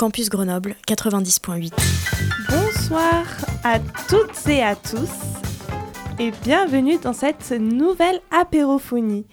[0.00, 1.72] Campus Grenoble 90.8.
[2.48, 3.22] Bonsoir
[3.62, 3.78] à
[4.08, 5.10] toutes et à tous
[6.18, 9.26] et bienvenue dans cette nouvelle apérophonie.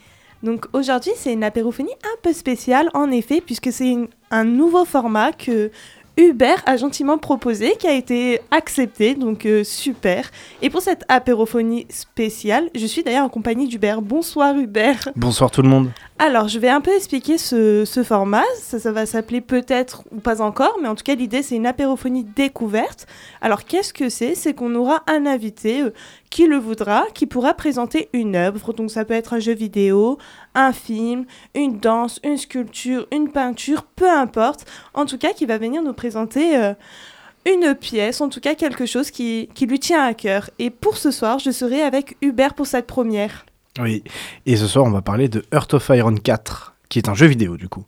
[0.43, 3.95] Donc aujourd'hui c'est une apérophonie un peu spéciale en effet puisque c'est
[4.29, 5.71] un nouveau format que
[6.17, 10.29] Hubert a gentiment proposé qui a été accepté donc euh, super.
[10.61, 14.01] Et pour cette apérophonie spéciale je suis d'ailleurs en compagnie d'Hubert.
[14.01, 15.07] Bonsoir Hubert.
[15.15, 15.91] Bonsoir tout le monde.
[16.19, 18.43] Alors, je vais un peu expliquer ce, format.
[18.55, 21.67] Ça, ça va s'appeler peut-être ou pas encore, mais en tout cas, l'idée, c'est une
[21.67, 23.05] apérophonie découverte.
[23.39, 24.33] Alors, qu'est-ce que c'est?
[24.33, 25.93] C'est qu'on aura un invité euh,
[26.31, 28.73] qui le voudra, qui pourra présenter une œuvre.
[28.73, 30.17] Donc, ça peut être un jeu vidéo,
[30.55, 34.65] un film, une danse, une sculpture, une peinture, peu importe.
[34.95, 36.57] En tout cas, qui va venir nous présenter.
[36.57, 36.73] euh,
[37.45, 40.49] une pièce, en tout cas quelque chose qui, qui lui tient à cœur.
[40.59, 43.45] Et pour ce soir, je serai avec Hubert pour cette première.
[43.79, 44.03] Oui.
[44.45, 47.27] Et ce soir, on va parler de Heart of Iron 4, qui est un jeu
[47.27, 47.83] vidéo du coup.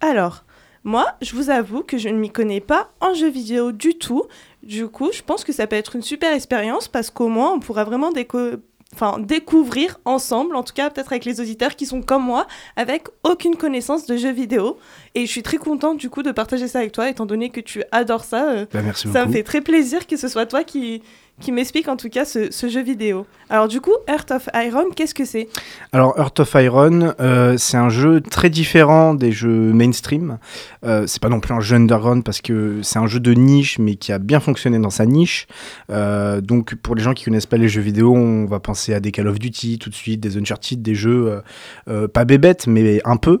[0.00, 0.44] Alors,
[0.84, 4.24] moi, je vous avoue que je ne m'y connais pas en jeu vidéo du tout.
[4.62, 7.60] Du coup, je pense que ça peut être une super expérience parce qu'au moins, on
[7.60, 8.58] pourra vraiment déco-
[8.92, 12.46] enfin, découvrir ensemble, en tout cas peut-être avec les auditeurs qui sont comme moi,
[12.76, 14.76] avec aucune connaissance de jeux vidéo.
[15.14, 17.60] Et je suis très contente du coup de partager ça avec toi, étant donné que
[17.60, 18.50] tu adores ça.
[18.50, 19.28] euh, Bah, merci ça beaucoup.
[19.28, 21.02] me fait très plaisir que ce soit toi qui,
[21.40, 23.26] qui m'explique en tout cas ce, jeu vidéo.
[23.50, 25.48] Alors du coup, Earth of Iron, qu'est-ce que c'est?
[25.92, 30.38] Alors, Heart of Iron, euh, c'est un jeu très différent des jeux mainstream.
[30.84, 33.78] Euh, c'est pas non plus un jeu underground parce que c'est un jeu de niche,
[33.78, 35.46] mais qui a bien fonctionné dans sa niche.
[35.90, 39.00] Euh, donc, pour les gens qui connaissent pas les jeux vidéo, on va penser à
[39.00, 41.42] des Call of Duty tout de suite, des Uncharted, des jeux
[41.88, 43.40] euh, pas bébêtes, mais un peu.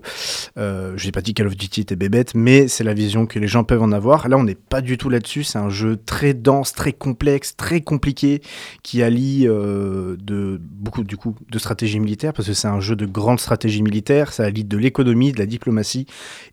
[0.58, 3.48] Euh, J'ai pas dit Call of Duty était bébête, mais c'est la vision que les
[3.48, 4.28] gens peuvent en avoir.
[4.28, 5.44] Là, on n'est pas du tout là-dessus.
[5.44, 8.42] C'est un jeu très dense, très complexe, très compliqué,
[8.82, 12.96] qui allie euh, de beaucoup du coup de stratégie militaire, parce que c'est un jeu
[12.96, 14.32] de grande stratégie militaire.
[14.32, 16.06] Ça allie de l'économie, de la diplomatie,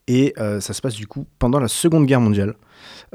[0.07, 2.55] et euh, ça se passe du coup pendant la Seconde Guerre mondiale.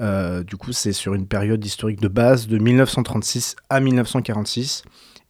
[0.00, 4.82] Euh, du coup, c'est sur une période historique de base de 1936 à 1946.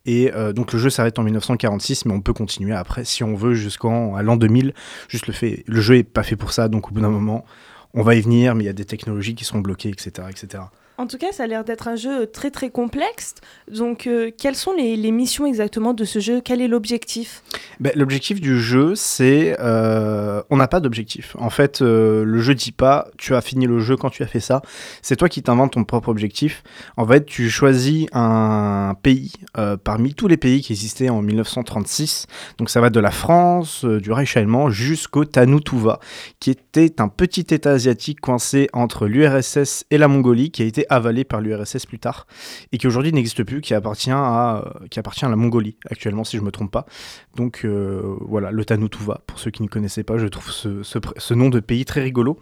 [0.08, 3.54] Et donc le jeu s'arrête en 1946, mais on peut continuer après si on veut
[3.54, 4.72] jusqu'en l'an 2000.
[5.08, 7.44] Juste le fait, le jeu est pas fait pour ça, donc au bout d'un moment,
[7.92, 10.62] on va y venir, mais il y a des technologies qui sont bloquées, etc., etc.
[10.98, 13.34] En tout cas, ça a l'air d'être un jeu très très complexe.
[13.70, 16.40] Donc, euh, quelles sont les, missions exactement de ce jeu?
[16.42, 17.42] Quel est l'objectif?
[17.80, 19.56] Ben, L'objectif du jeu, c'est...
[19.60, 21.36] euh, on n'a pas d'objectif.
[21.38, 24.26] En fait, euh, le jeu dit pas, tu as fini le jeu quand tu as
[24.26, 24.62] fait ça.
[25.02, 26.62] C'est toi qui t'inventes ton propre objectif.
[26.96, 29.32] En fait, tu choisis un pays
[29.84, 32.26] parmi tous les pays qui existaient en 1936.
[32.58, 36.00] Donc ça va de la France, du Reich allemand, jusqu'au Tanutuva,
[36.40, 40.85] qui était un petit état asiatique coincé entre l'URSS et la Mongolie, qui a été
[40.88, 42.26] avalé par l'URSS plus tard,
[42.72, 46.24] et qui aujourd'hui n'existe plus, qui appartient, à, euh, qui appartient à la Mongolie actuellement,
[46.24, 46.86] si je me trompe pas.
[47.36, 51.34] Donc euh, voilà, le Tanutuva, pour ceux qui ne connaissaient pas, je trouve ce, ce
[51.34, 52.38] nom de pays très rigolo.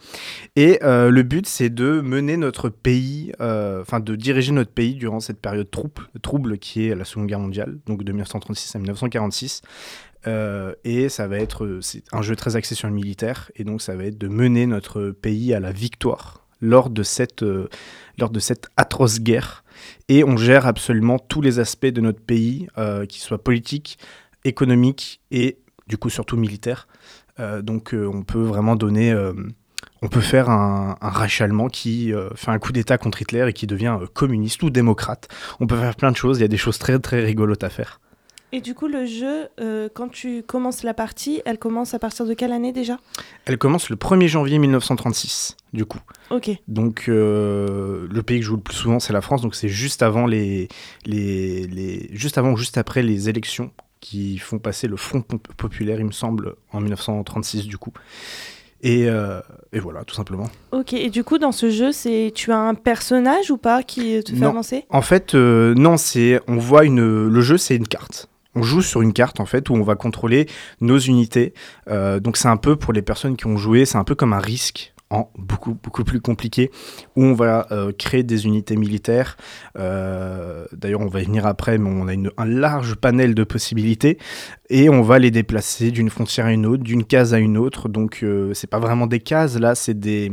[0.57, 5.21] Et euh, le but, c'est de mener notre pays, enfin de diriger notre pays durant
[5.21, 9.63] cette période trouble, trouble qui est la Seconde Guerre mondiale, donc de 1936 à 1946.
[10.27, 13.83] Euh, et ça va être, c'est un jeu très axé sur le militaire, et donc
[13.83, 17.69] ça va être de mener notre pays à la victoire lors de cette, euh,
[18.19, 19.65] lors de cette atroce guerre.
[20.09, 23.99] Et on gère absolument tous les aspects de notre pays, euh, qu'ils soient politiques,
[24.45, 26.89] économiques et du coup surtout militaires.
[27.41, 29.15] Euh, donc on peut vraiment donner,
[30.03, 33.67] on peut faire un, un allemand qui fait un coup d'État contre Hitler et qui
[33.67, 35.29] devient communiste ou démocrate.
[35.61, 37.71] On peut faire plein de choses, il y a des choses très très rigolotes à
[37.71, 38.01] faire.
[38.57, 42.25] Et du coup, le jeu, euh, quand tu commences la partie, elle commence à partir
[42.25, 42.99] de quelle année déjà?
[43.47, 45.99] Elle commence le 1er janvier 1936, du coup.
[46.31, 46.51] Ok.
[46.69, 49.69] Donc euh, le pays que je joue le plus souvent, c'est la France, donc c'est
[49.69, 50.69] juste avant les,
[51.05, 55.49] les, les, juste avant ou juste après les élections qui font passer le Front Pop-
[55.57, 57.93] populaire, il me semble, en 1936 du coup.
[58.83, 59.41] Et, euh,
[59.73, 60.49] et voilà, tout simplement.
[60.71, 60.93] Ok.
[60.93, 64.31] Et du coup, dans ce jeu, c'est tu as un personnage ou pas qui te
[64.31, 64.51] fait Non.
[64.51, 64.85] avancer?
[64.91, 68.29] En fait, euh, non, c'est on voit une le jeu, c'est une carte.
[68.55, 70.47] On joue sur une carte en fait où on va contrôler
[70.81, 71.55] nos unités.
[71.89, 74.33] Euh, donc c'est un peu pour les personnes qui ont joué, c'est un peu comme
[74.33, 76.71] un risque en beaucoup, beaucoup plus compliqué,
[77.17, 79.37] où on va euh, créer des unités militaires.
[79.79, 83.45] Euh, d'ailleurs, on va y venir après, mais on a une, un large panel de
[83.45, 84.19] possibilités,
[84.71, 87.89] et on va les déplacer d'une frontière à une autre, d'une case à une autre.
[87.89, 90.33] Donc, euh, c'est pas vraiment des cases, là, c'est des...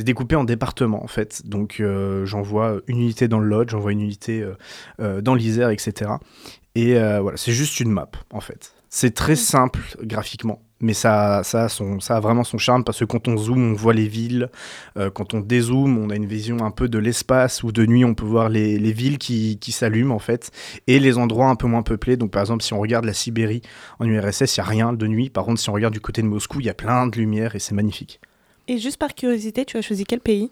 [0.00, 1.48] Découpé en départements en fait.
[1.48, 1.82] Donc
[2.24, 4.46] j'envoie une unité dans le Lot, j'envoie une unité
[4.98, 6.10] dans l'Isère, etc.
[6.74, 8.74] Et voilà, c'est juste une map en fait.
[8.90, 12.98] C'est très simple graphiquement mais ça, ça, a son, ça a vraiment son charme parce
[13.00, 14.50] que quand on zoome, on voit les villes.
[14.98, 18.04] Euh, quand on dézoome, on a une vision un peu de l'espace ou de nuit,
[18.04, 20.50] on peut voir les, les villes qui, qui s'allument en fait
[20.86, 22.16] et les endroits un peu moins peuplés.
[22.16, 23.62] Donc par exemple, si on regarde la Sibérie
[23.98, 25.30] en URSS, il n'y a rien de nuit.
[25.30, 27.54] Par contre, si on regarde du côté de Moscou, il y a plein de lumière
[27.54, 28.20] et c'est magnifique.
[28.68, 30.50] Et juste par curiosité, tu as choisi quel pays?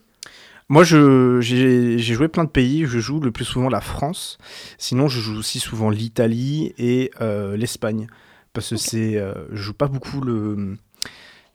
[0.69, 2.87] Moi, j'ai joué plein de pays.
[2.87, 4.38] Je joue le plus souvent la France.
[4.79, 8.06] Sinon, je joue aussi souvent l'Italie et euh, l'Espagne
[8.54, 10.78] parce que c'est, euh, je joue pas beaucoup le.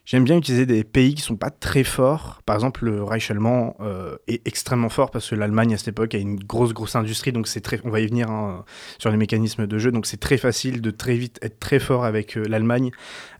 [0.06, 2.42] J'aime bien utiliser des pays qui sont pas très forts.
[2.44, 6.16] Par exemple, le Reich allemand euh, est extrêmement fort parce que l'Allemagne à cette époque
[6.16, 7.80] a une grosse grosse industrie, donc c'est très.
[7.84, 8.66] On va y venir hein,
[8.98, 12.06] sur les mécanismes de jeu, donc c'est très facile de très vite être très fort
[12.06, 12.92] avec euh, l'Allemagne,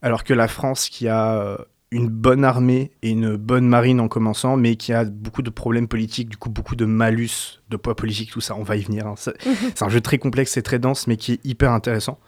[0.02, 1.58] alors que la France qui a
[1.92, 5.88] une bonne armée et une bonne marine en commençant, mais qui a beaucoup de problèmes
[5.88, 9.08] politiques, du coup beaucoup de malus, de poids politique, tout ça, on va y venir.
[9.08, 9.16] Hein.
[9.46, 9.72] Mhm.
[9.74, 12.20] C'est un jeu très complexe et très dense, mais qui est hyper intéressant.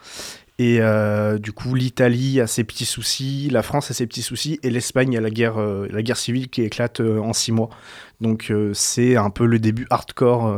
[0.61, 4.59] Et euh, du coup, l'Italie a ses petits soucis, la France a ses petits soucis,
[4.61, 7.71] et l'Espagne a la guerre, euh, la guerre civile qui éclate euh, en six mois.
[8.19, 10.55] Donc c'est un peu le début hardcore,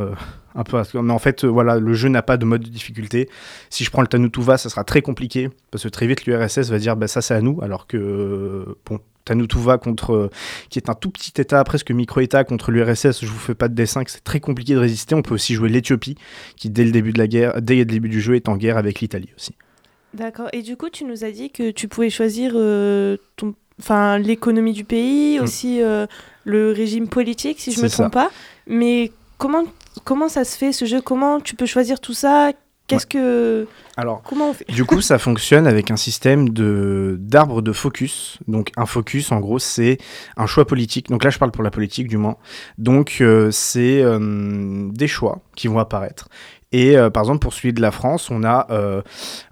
[0.54, 3.30] un peu Mais en fait, voilà, le jeu n'a pas de mode de difficulté.
[3.70, 6.78] Si je prends le Tanutuva, ça sera très compliqué, parce que très vite l'URSS va
[6.78, 10.28] dire, bah, ça c'est à nous, alors que, bon, Tanutuva contre,
[10.68, 13.74] qui est un tout petit état, presque micro-état contre l'URSS, je vous fais pas de
[13.74, 15.14] dessin, c'est très compliqué de résister.
[15.14, 16.16] On peut aussi jouer l'Éthiopie,
[16.56, 18.76] qui dès le début de la guerre, dès le début du jeu, est en guerre
[18.76, 19.54] avec l'Italie aussi.
[20.14, 20.48] D'accord.
[20.52, 24.72] Et du coup, tu nous as dit que tu pouvais choisir euh, ton, enfin, l'économie
[24.72, 25.42] du pays, mm.
[25.42, 26.06] aussi euh,
[26.44, 28.30] le régime politique, si je ne me trompe pas.
[28.68, 29.64] Mais comment,
[30.04, 31.00] comment ça se fait ce jeu?
[31.00, 32.52] Comment tu peux choisir tout ça?
[32.86, 33.66] Qu'est-ce que.
[33.96, 34.70] Alors, comment on fait?
[34.70, 38.38] Du coup, ça fonctionne avec un système de d'arbre de focus.
[38.46, 39.96] Donc, un focus, en gros, c'est
[40.36, 41.08] un choix politique.
[41.08, 42.36] Donc là, je parle pour la politique, du moins.
[42.76, 46.28] Donc, euh, c'est des choix qui vont apparaître.
[46.76, 48.66] Et par exemple, pour celui de la France, on a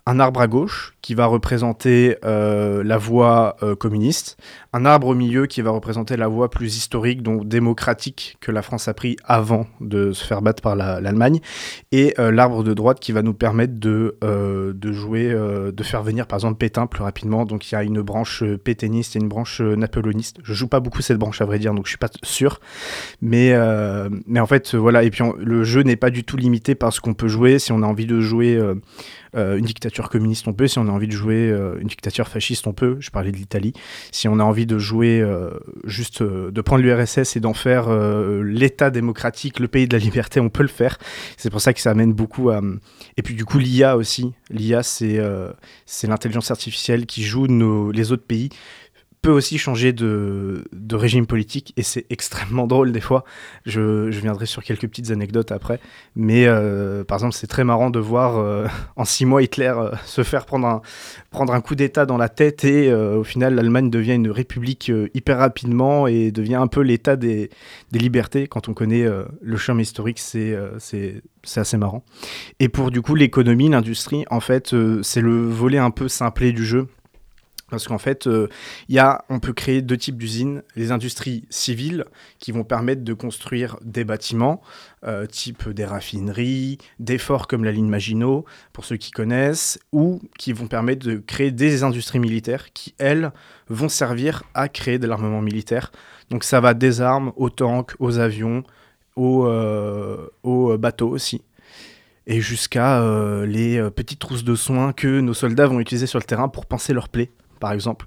[0.07, 4.37] un arbre à gauche qui va représenter euh, la voie euh, communiste,
[4.73, 8.63] un arbre au milieu qui va représenter la voie plus historique, donc démocratique que la
[8.63, 11.41] France a pris avant de se faire battre par l'Allemagne,
[11.91, 16.29] et euh, l'arbre de droite qui va nous permettre de, de jouer, de faire venir
[16.29, 17.45] par exemple Pétain plus rapidement.
[17.45, 20.39] Donc il y a une branche pétainiste et une branche napoléoniste.
[20.45, 22.61] Je joue pas beaucoup cette branche à vrai dire, donc je suis pas sûr,
[23.21, 23.53] mais
[24.27, 25.03] mais en fait voilà.
[25.03, 27.59] Et puis le jeu n'est pas du tout limité par ce qu'on peut jouer.
[27.59, 28.61] Si on a envie de jouer
[29.35, 30.67] euh, une dictature communiste, on peut.
[30.67, 32.97] Si on a envie de jouer euh, une dictature fasciste, on peut.
[33.01, 33.73] Je parlais de l'Italie.
[34.11, 35.51] Si on a envie de jouer euh,
[35.85, 37.89] juste de prendre l'URSS et d'en faire
[38.43, 40.99] l'État démocratique, le pays de la liberté, on peut le faire.
[41.37, 42.61] C'est pour ça que ça amène beaucoup à.
[43.17, 44.33] Et puis du coup, l'IA aussi.
[44.51, 45.21] L'IA, c'est
[45.87, 48.51] c'est l'intelligence artificielle qui joue nos, les autres pays
[49.23, 53.25] peut aussi changer de, régime politique et c'est extrêmement drôle des fois.
[53.65, 55.81] Je, viendrai sur quelques petites anecdotes après.
[56.17, 58.67] Mais euh, par exemple, c'est très marrant de voir euh,
[58.97, 60.83] en six mois Hitler euh, se faire prendre
[61.35, 66.07] un, coup d'État dans la tête et au final l'Allemagne devient une république hyper rapidement
[66.09, 67.51] et devient un peu l'État des,
[67.93, 68.49] libertés.
[68.49, 69.07] Quand on connaît
[69.41, 70.57] le chemin historique, c'est
[71.57, 72.05] assez marrant.
[72.59, 76.65] Et pour du coup l'économie, l'industrie, en fait, c'est le volet un peu simplé du
[76.65, 76.89] jeu.
[77.73, 78.49] Parce qu'en fait, euh,
[78.91, 80.63] y a, on peut créer deux types d'usines.
[80.77, 82.05] Les industries civiles
[82.39, 84.61] qui vont permettre de construire des bâtiments,
[85.07, 90.21] euh, type des raffineries, des forts comme la ligne Maginot, pour ceux qui connaissent, ou
[90.39, 93.33] qui vont permettre de créer des industries militaires qui, elles,
[93.71, 95.93] vont servir à créer de l'armement militaire.
[96.29, 98.65] Donc ça va des armes aux tanks, aux avions,
[99.17, 101.41] aux, euh, aux bateaux aussi
[102.27, 103.03] et jusqu'à
[103.47, 106.93] les petites trousses de soins que nos soldats vont utiliser sur le terrain pour panser
[106.93, 108.07] leurs plaies par exemple.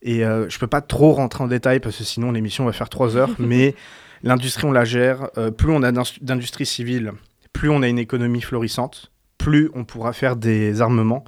[0.00, 2.88] Et euh, je peux pas trop rentrer en détail parce que sinon l'émission va faire
[2.88, 3.74] trois heures, mais
[4.22, 5.28] l'industrie, on la gère.
[5.36, 7.12] Euh, plus on a d'industrie civile,
[7.52, 11.24] plus on a une économie florissante, plus on pourra faire des armements.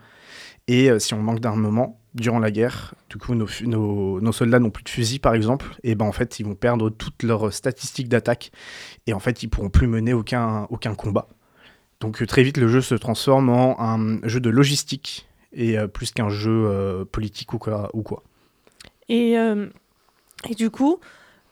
[0.66, 4.70] Et euh, si on manque d'armement durant la guerre, du coup, nos, nos, soldats n'ont
[4.70, 8.08] plus de fusils, par exemple, et ben en fait, ils vont perdre toutes leurs statistiques
[8.08, 8.52] d'attaque.
[9.08, 11.28] Et en fait, ils pourront plus mener aucun, aucun combat.
[12.00, 16.12] Donc très vite, le jeu se transforme en un jeu de logistique et euh, plus
[16.12, 17.90] qu'un jeu euh, politique ou quoi.
[17.94, 18.22] Ou quoi.
[19.08, 19.66] Et, euh,
[20.48, 20.98] et du coup,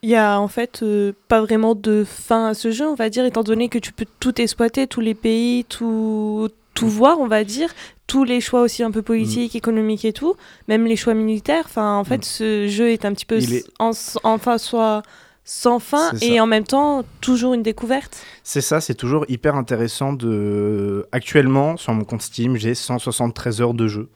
[0.03, 0.85] il y a en fait
[1.29, 4.07] pas vraiment de fin à ce jeu, on va dire, étant donné que tu peux
[4.21, 7.73] tout exploiter, tous les pays, tout, tout voir, on va dire.
[8.09, 10.35] tous les choix aussi un peu politiques, économiques et tout,
[10.69, 11.63] même les choix militaires.
[11.65, 12.23] Enfin, en fait, Mm.
[12.25, 13.93] ce jeu est un petit peu est- en,
[14.25, 15.03] enfin soit
[15.45, 18.25] sans fin et en même temps toujours une découverte?
[18.45, 21.07] C'est ça, c'est toujours hyper intéressant de.
[21.13, 24.09] Actuellement, sur mon compte Steam, j'ai 173 heures de jeu.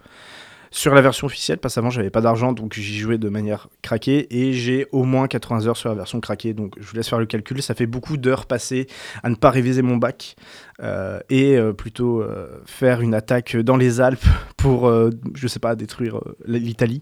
[0.72, 4.26] Sur la version officielle, parce qu'avant j'avais pas d'argent, donc j'y jouais de manière craquée,
[4.36, 7.20] et j'ai au moins 80 heures sur la version craquée, donc je vous laisse faire
[7.20, 7.62] le calcul.
[7.62, 8.86] Ça fait beaucoup d'heures passées
[9.22, 10.36] à ne pas réviser mon bac,
[10.80, 14.24] et euh, plutôt euh, faire une attaque dans les Alpes
[14.56, 17.00] pour, euh, je sais pas, détruire euh, l'Italie.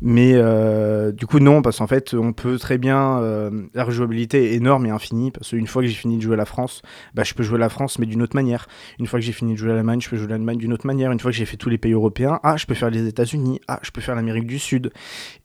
[0.00, 3.18] Mais euh, du coup, non, parce qu'en fait, on peut très bien.
[3.20, 6.34] euh, la rejouabilité est énorme et infinie, parce qu'une fois que j'ai fini de jouer
[6.34, 6.82] à la France,
[7.14, 8.66] bah, je peux jouer la France, mais d'une autre manière.
[8.98, 10.72] Une fois que j'ai fini de jouer à l'Allemagne, je peux jouer à l'Allemagne d'une
[10.72, 11.12] autre manière.
[11.12, 13.60] Une fois que j'ai fait tous les pays européens, ah, je peux faire les États-Unis,
[13.68, 14.92] ah, je peux faire l'Amérique du Sud.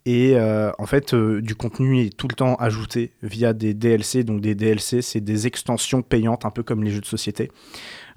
[0.06, 4.24] Et euh, en fait, euh, du contenu est tout le temps ajouté via des DLC.
[4.24, 7.52] Donc, des DLC, c'est des extensions payantes, un peu comme les jeux de société.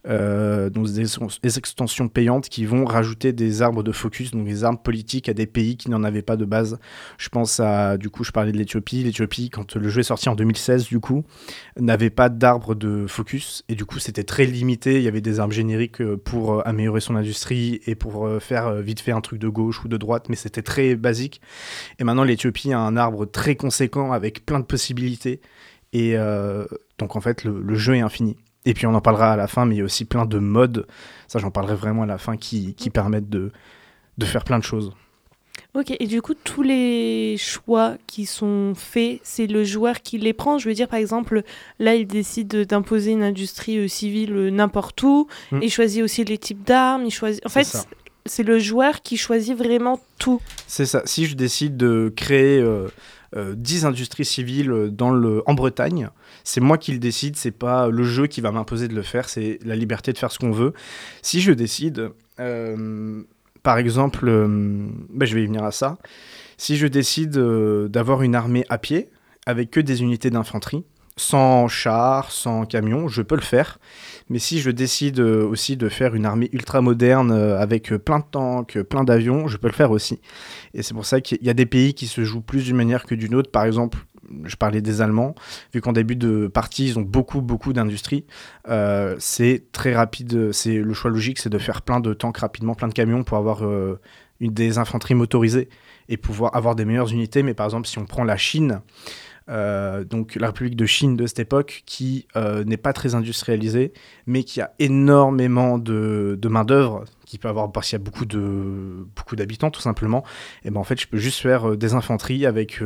[0.07, 4.81] Euh, donc des, extensions payantes qui vont rajouter des arbres de focus, donc des arbres
[4.81, 6.79] politiques à des pays qui n'en avaient pas de base.
[7.19, 9.03] Je pense à, du coup, je parlais de l'Éthiopie.
[9.03, 11.25] L'Éthiopie, quand le jeu est sorti en 2016, du coup,
[11.79, 14.97] n'avait pas d'arbres de focus et du coup, c'était très limité.
[14.97, 18.75] Il y avait des arbres génériques euh, pour euh, améliorer son industrie et pour faire
[18.77, 21.41] vite fait un truc de gauche ou de droite, mais c'était très basique.
[21.99, 25.41] Et maintenant, l'Éthiopie a un arbre très conséquent avec plein de possibilités.
[25.93, 26.17] Et
[26.99, 28.37] donc, en fait, le jeu est infini.
[28.65, 30.39] Et puis on en parlera à la fin, mais il y a aussi plein de
[30.39, 30.87] modes,
[31.27, 33.53] ça j'en parlerai vraiment à la fin, qui, qui permettent de,
[34.19, 34.93] de faire plein de choses.
[35.75, 40.33] Ok, et du coup, tous les choix qui sont faits, c'est le joueur qui les
[40.33, 40.59] prend.
[40.59, 41.43] Je veux dire, par exemple,
[41.79, 45.29] là, il décide d'imposer une industrie euh, civile euh, n'importe où.
[45.53, 45.61] Mm.
[45.63, 47.05] Il choisit aussi les types d'armes.
[47.05, 47.45] Il choisit.
[47.45, 47.87] En fait,
[48.25, 50.41] c'est le joueur qui choisit vraiment tout.
[50.67, 52.89] C'est ça, si je décide de créer euh,
[53.37, 56.09] euh, 10 industries civiles euh, dans le, en Bretagne,
[56.45, 59.29] c'est moi qui le décide, c'est pas le jeu qui va m'imposer de le faire,
[59.29, 60.73] c'est la liberté de faire ce qu'on veut.
[61.21, 63.23] Si je décide, euh,
[63.63, 65.99] par exemple, ben, je vais y venir à ça,
[66.57, 67.39] si je décide
[67.89, 69.11] d'avoir une armée à pied
[69.45, 70.85] avec que des unités d'infanterie,
[71.17, 73.79] sans chars, sans camions, je peux le faire.
[74.31, 77.99] Mais si je décide euh, aussi de faire une armée ultra moderne euh, avec euh,
[77.99, 80.21] plein de tanks, plein d'avions, je peux le faire aussi.
[80.75, 83.07] Et c'est pour ça qu'il y a des pays qui se jouent plus d'une manière
[83.07, 83.51] que d'une autre.
[83.51, 83.99] Par exemple,
[84.45, 85.35] je parlais des Allemands,
[85.73, 88.27] vu qu'en début de partie, ils ont beaucoup, beaucoup d'industries.
[89.19, 90.53] c'est très rapide.
[90.53, 93.39] C'est le choix logique, c'est de faire plein de tanks rapidement, plein de camions pour
[93.39, 93.63] avoir
[94.41, 95.71] une des infanteries motorisées
[96.11, 97.43] et pouvoir avoir des meilleures unités.
[97.43, 98.83] Mais par exemple, si on prend la Chine,
[99.49, 103.93] euh, donc la République de Chine de cette époque, qui euh, n'est pas très industrialisée,
[104.27, 109.07] mais qui a énormément de, main-d'œuvre, qui peut avoir, parce qu'il y a beaucoup de
[109.17, 110.25] beaucoup d'habitants tout simplement,
[110.65, 112.81] et ben en fait, je peux juste faire euh, des infanteries avec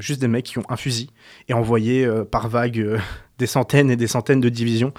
[0.00, 1.10] juste des mecs qui ont un fusil
[1.48, 3.00] et envoyer par vague
[3.38, 4.92] des centaines et des centaines de divisions.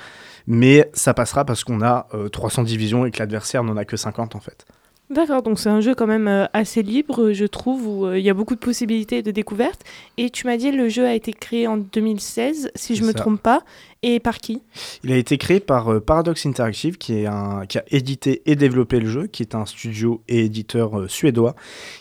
[0.47, 3.97] Mais ça passera parce qu'on a euh, 300 divisions et que l'adversaire n'en a que
[3.97, 4.65] 50 en fait.
[5.11, 8.25] D'accord, donc c'est un jeu quand même euh, assez libre, je trouve, où euh, il
[8.25, 9.81] y a beaucoup de possibilités de découverte.
[10.17, 13.11] Et tu m'as dit le jeu a été créé en 2016, si je C'est me
[13.11, 13.19] ça.
[13.19, 13.63] trompe pas.
[14.01, 14.61] Et par qui?
[15.03, 18.55] Il a été créé par euh, Paradox Interactive, qui, est un, qui a édité et
[18.55, 21.55] développé le jeu, qui est un studio et éditeur euh, suédois,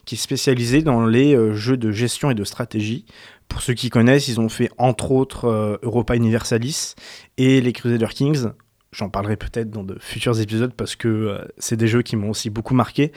[0.06, 3.04] qui est spécialisé dans les euh, jeux de gestion et de stratégie.
[3.48, 6.94] Pour ceux qui connaissent, ils ont fait entre autres euh, Europa Universalis
[7.36, 8.46] et les Crusader Kings.
[8.94, 12.30] J'en parlerai peut-être dans de futurs épisodes parce que euh, c'est des jeux qui m'ont
[12.30, 13.10] aussi beaucoup marqué.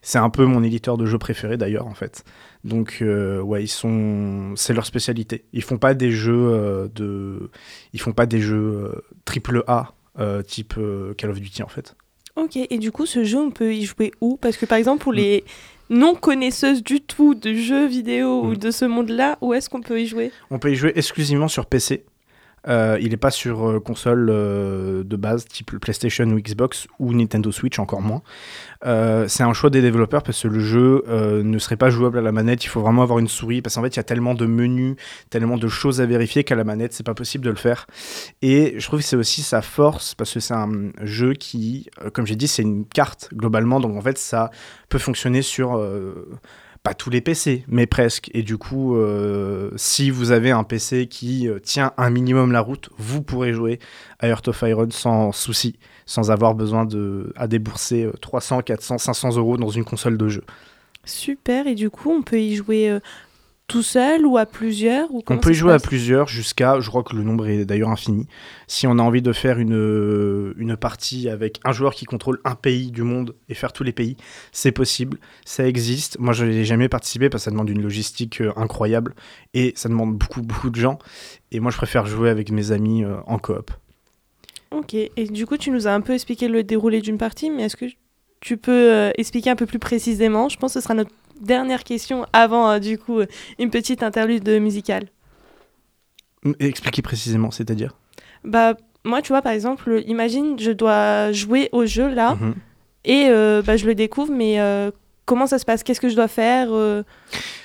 [0.00, 2.24] C'est un peu mon éditeur de jeux préféré d'ailleurs en fait.
[2.62, 5.44] Donc euh, ouais, ils sont, c'est leur spécialité.
[5.52, 7.50] Ils font pas des jeux euh, de,
[7.92, 9.92] ils font pas des jeux triple A
[10.46, 10.74] type
[11.18, 11.96] Call of Duty en fait.
[12.36, 14.36] Ok, et du coup, ce jeu, on peut y jouer où?
[14.36, 15.16] Parce que par exemple, pour Mm.
[15.16, 15.44] les
[15.90, 18.56] non-connaisseuses du tout de jeux vidéo ou Mm.
[18.56, 20.30] de ce monde-là, où est-ce qu'on peut y jouer?
[20.50, 22.04] On peut y jouer exclusivement sur PC.
[22.66, 27.12] Euh, il n'est pas sur euh, console euh, de base, type PlayStation ou Xbox ou
[27.12, 28.22] Nintendo Switch, encore moins.
[29.26, 32.32] C'est un choix des développeurs parce que le jeu ne serait pas jouable à la
[32.32, 32.64] manette.
[32.64, 34.96] Il faut vraiment avoir une souris parce qu'en fait, il y a tellement de menus,
[35.30, 37.86] tellement de choses à vérifier qu'à la manette, c'est pas possible de le faire.
[38.42, 42.26] Et je trouve que c'est aussi sa force parce que c'est un jeu qui, comme
[42.26, 43.80] j'ai dit, c'est une carte globalement.
[43.80, 44.50] Donc en fait, ça
[44.90, 45.82] peut fonctionner sur.
[46.84, 48.30] Pas tous les PC, mais presque.
[48.34, 52.60] Et du coup, euh, si vous avez un PC qui euh, tient un minimum la
[52.60, 53.80] route, vous pourrez jouer
[54.20, 58.98] à Heart of Iron sans souci, sans avoir besoin de, à débourser euh, 300, 400,
[58.98, 60.44] 500 euros dans une console de jeu.
[61.06, 63.00] Super, et du coup, on peut y jouer euh,
[63.66, 67.02] tout seul ou à plusieurs ou On peut y jouer à plusieurs jusqu'à, je crois
[67.02, 68.26] que le nombre est d'ailleurs infini.
[68.66, 72.54] Si on a envie de faire une, une partie avec un joueur qui contrôle un
[72.56, 74.16] pays du monde et faire tous les pays,
[74.52, 76.18] c'est possible, ça existe.
[76.18, 79.14] Moi, je n'ai jamais participé parce que ça demande une logistique euh, incroyable
[79.54, 80.98] et ça demande beaucoup, beaucoup de gens.
[81.50, 83.70] Et moi, je préfère jouer avec mes amis euh, en coop.
[84.72, 87.64] Ok, et du coup, tu nous as un peu expliqué le déroulé d'une partie, mais
[87.64, 87.86] est-ce que
[88.40, 90.48] tu peux euh, expliquer un peu plus précisément?
[90.48, 93.20] Je pense que ce sera notre dernière question avant, euh, du coup,
[93.58, 95.06] une petite interlude musicale.
[96.58, 97.94] Expliquer précisément, c'est-à-dire?
[98.44, 98.74] Bah,
[99.04, 102.54] moi, tu vois, par exemple, imagine, je dois jouer au jeu là, mhm.
[103.04, 104.58] et euh, bah, je le découvre, mais
[105.24, 105.82] comment ça se passe?
[105.82, 106.68] Qu'est-ce que je dois faire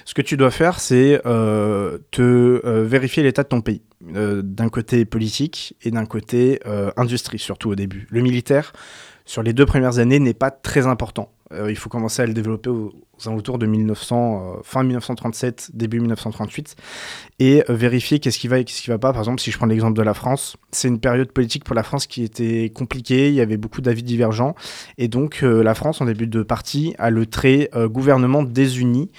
[0.05, 3.81] Ce que tu dois faire, c'est te vérifier l'état de ton pays.
[4.01, 6.61] d'un côté politique et d'un côté
[6.95, 8.07] industrie, surtout au début.
[8.09, 8.71] Le militaire,
[9.25, 11.31] sur les deux premières années n'est pas très important.
[11.51, 12.93] Euh, il faut commencer à le développer aux,
[13.25, 16.75] alentours de 1900, euh, fin 1937, début 1938,
[17.39, 19.11] et euh, vérifier qu'est-ce qui va et qu'est-ce qui va pas.
[19.11, 21.83] Par exemple, si je prends l'exemple de la France, c'est une période politique pour la
[21.83, 24.55] France qui était compliquée, il y avait beaucoup d'avis divergents,
[24.97, 29.11] et donc la France, en début de partie, a le trait gouvernement désuni,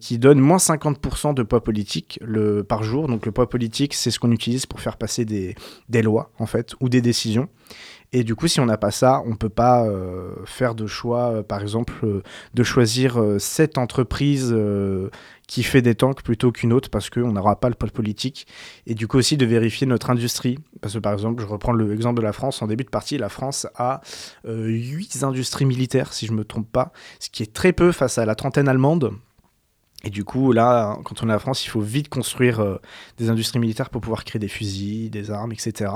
[0.00, 2.20] qui donne moins 50% de poids politique
[2.68, 3.08] par jour.
[3.08, 6.74] Donc le poids politique, c'est ce qu'on utilise pour faire passer des lois, en fait,
[6.80, 7.48] ou des décisions.
[8.12, 10.86] Et du coup, si on n'a pas ça, on ne peut pas euh, faire de
[10.86, 12.22] choix, euh, par exemple, euh,
[12.54, 14.54] de choisir cette entreprise
[15.46, 18.46] qui fait des tanks plutôt qu'une autre parce qu'on n'aura pas le pôle politique.
[18.86, 20.58] Et du coup aussi de vérifier notre industrie.
[20.80, 22.62] Parce que par exemple, je reprends l'exemple de la France.
[22.62, 24.00] En début de partie, la France a
[24.44, 28.18] 8 industries militaires, si je ne me trompe pas, ce qui est très peu face
[28.18, 29.12] à la trentaine allemande.
[30.02, 32.78] Et du coup, là, quand on est la France, il faut vite construire
[33.18, 35.90] des industries militaires pour pouvoir créer des fusils, des armes, etc.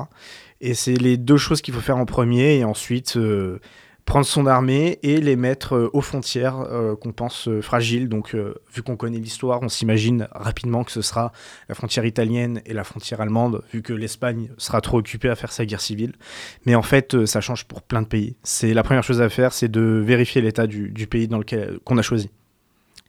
[0.61, 3.61] Et c'est les deux choses qu'il faut faire en premier, et ensuite euh,
[4.06, 8.08] prendre son armée et les mettre euh, aux frontières euh, qu'on pense fragiles.
[8.08, 8.34] Donc,
[8.73, 11.32] vu qu'on connaît l'histoire, on s'imagine rapidement que ce sera
[11.68, 15.52] la frontière italienne et la frontière allemande, vu que l'Espagne sera trop occupée à faire
[15.52, 16.12] sa guerre civile.
[16.66, 18.37] Mais en fait, ça change pour plein de pays.
[18.42, 21.78] C'est la première chose à faire, c'est de vérifier l'état du, du pays dans lequel
[21.84, 22.30] qu'on a choisi.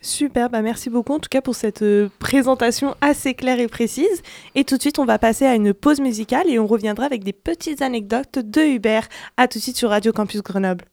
[0.05, 4.21] Super, bah merci beaucoup en tout cas pour cette euh, présentation assez claire et précise.
[4.53, 7.23] Et tout de suite, on va passer à une pause musicale et on reviendra avec
[7.23, 9.07] des petites anecdotes de Hubert.
[9.35, 10.85] A tout de suite sur Radio Campus Grenoble.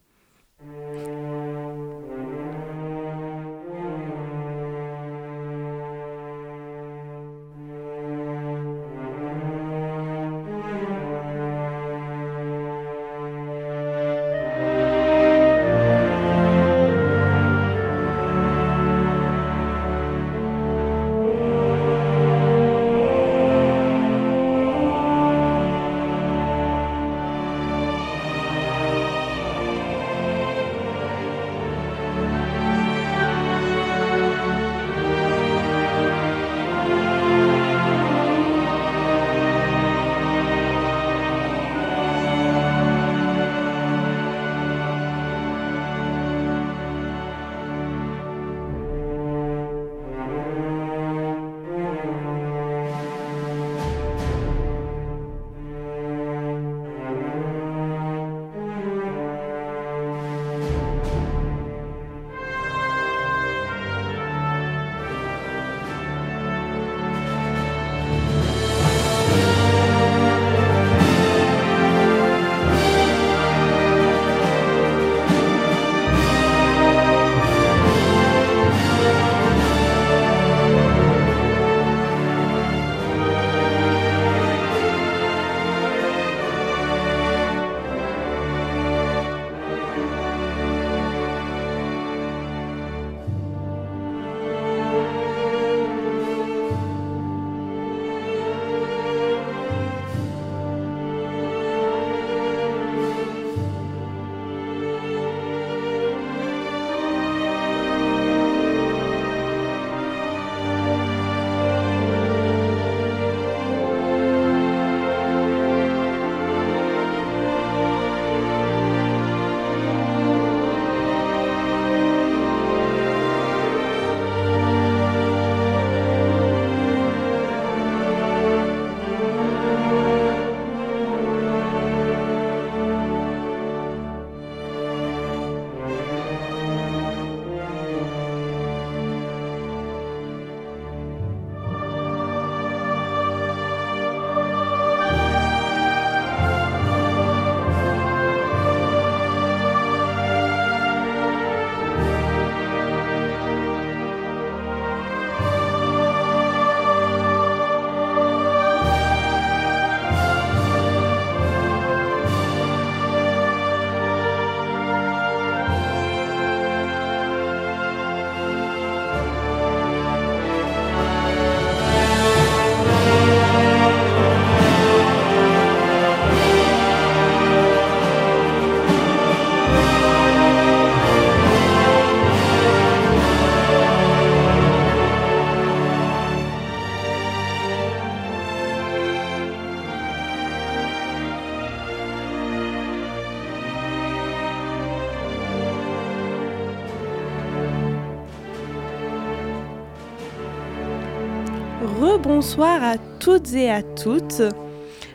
[202.33, 204.41] Rebonsoir à toutes et à toutes.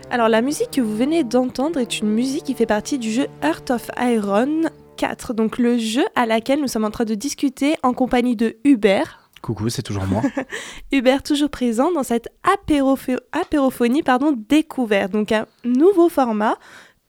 [0.08, 3.26] Alors la musique que vous venez d'entendre est une musique qui fait partie du jeu
[3.42, 7.74] Heart of Iron 4, donc le jeu à laquelle nous sommes en train de discuter
[7.82, 9.28] en compagnie de Hubert.
[9.42, 10.22] Coucou, c'est toujours moi.
[10.92, 16.56] Hubert toujours présent dans cette apérophonie pardon, découverte, donc un nouveau format,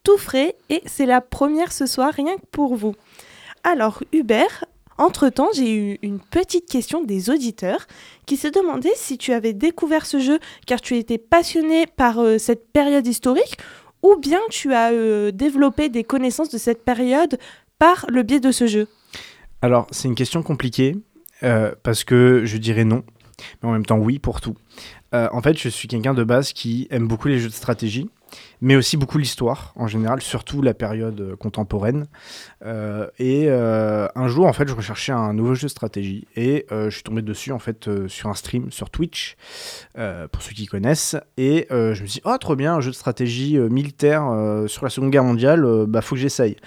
[0.04, 2.96] tout frais, et c'est la première ce soir rien que pour vous.
[3.64, 4.66] Alors Hubert,
[5.00, 7.88] entre-temps j'ai eu une petite question des auditeurs
[8.26, 12.38] qui se demandaient si tu avais découvert ce jeu car tu étais passionné par euh,
[12.38, 13.58] cette période historique
[14.04, 17.40] ou bien tu as euh, développé des connaissances de cette période
[17.80, 18.88] par le biais de ce jeu.
[19.62, 20.98] Alors, c'est une question compliquée
[21.44, 23.04] euh, parce que je dirais non,
[23.62, 24.56] mais en même temps oui pour tout.
[25.12, 28.12] En fait, je suis quelqu'un de base qui aime beaucoup les jeux de stratégie,
[28.62, 32.08] mais aussi beaucoup l'histoire en général, surtout la période euh, contemporaine.
[32.66, 36.66] Euh, et euh, un jour, en fait, je recherchais un nouveau jeu de stratégie et
[36.70, 39.36] je suis tombé dessus en fait sur un stream sur Twitch,
[39.94, 41.16] pour ceux qui connaissent.
[41.38, 44.24] Et je me suis dit, oh, trop bien, un jeu de stratégie militaire
[44.68, 46.58] sur la Seconde Guerre mondiale, bah faut que j'essaye.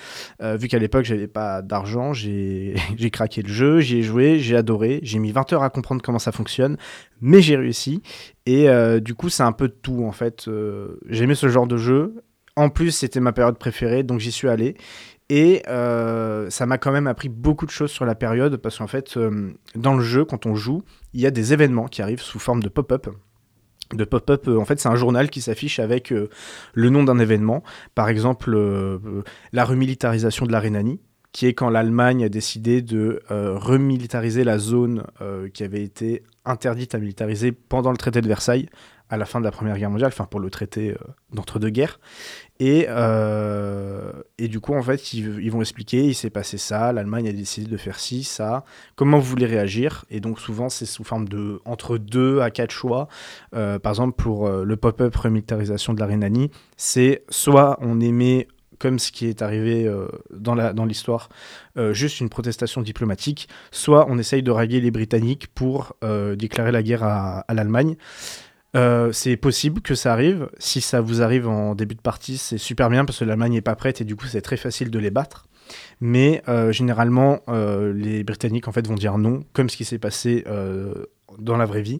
[0.40, 2.74] Vu qu'à l'époque, j'avais pas d'argent, j'ai
[3.12, 6.18] craqué le jeu, j'y ai joué, j'ai adoré, j'ai mis 20 heures à comprendre comment
[6.18, 6.76] ça fonctionne,
[7.20, 8.02] mais j'ai réussi.
[8.46, 8.68] Et
[9.00, 10.48] du coup, c'est un peu de tout en fait.
[11.08, 11.81] J'aimais ce genre de jeu.
[12.56, 14.76] En plus, c'était ma période préférée, donc j'y suis allé.
[15.30, 18.86] Et euh, ça m'a quand même appris beaucoup de choses sur la période, parce qu'en
[18.86, 20.82] fait, euh, dans le jeu, quand on joue,
[21.14, 23.08] il y a des événements qui arrivent sous forme de pop-up.
[23.94, 27.62] De pop-up, euh, en fait, c'est un journal qui s'affiche avec le nom d'un événement.
[27.94, 28.54] Par exemple,
[29.52, 31.00] la remilitarisation de la Rhénanie,
[31.32, 35.04] qui est quand l'Allemagne a décidé de remilitariser la zone
[35.54, 38.68] qui avait été interdite à militariser pendant le traité de Versailles
[39.08, 40.96] à la fin de la Première Guerre mondiale, enfin pour le traité euh,
[41.32, 42.00] d'entre-deux-guerres.
[42.60, 47.28] Et, euh, et du coup, en fait, ils, vont expliquer, il s'est passé ça, l'Allemagne
[47.28, 50.04] a décidé de faire ci, ça, comment vous voulez réagir?
[50.10, 53.08] Et donc souvent, c'est sous forme de entre deux à quatre choix.
[53.54, 58.98] Euh, par exemple, pour le pop-up remilitarisation de la Rhénanie, c'est soit on émet comme
[58.98, 59.88] ce qui est arrivé
[60.32, 61.28] dans la- dans l'histoire,
[61.92, 65.94] juste une protestation diplomatique, soit on essaye de raguer les Britanniques pour
[66.36, 67.96] déclarer la guerre à l'Allemagne.
[68.74, 70.48] Euh, c'est possible que ça arrive.
[70.58, 73.60] Si ça vous arrive en début de partie, c'est super bien parce que l'Allemagne n'est
[73.60, 75.46] pas prête et du coup c'est très facile de les battre.
[76.00, 79.98] Mais euh, généralement, euh, les Britanniques en fait vont dire non, comme ce qui s'est
[79.98, 80.44] passé
[81.38, 81.98] dans la vraie vie.